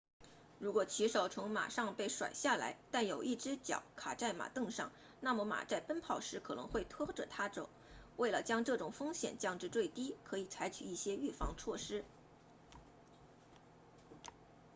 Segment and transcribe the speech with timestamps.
[0.57, 7.69] 如果骑手从马上被甩下来但有一只脚卡在马镫上那么马在奔跑时可能会拖着他走
[8.17, 12.03] 为了将这种风险降至最低可以采取一些预防措施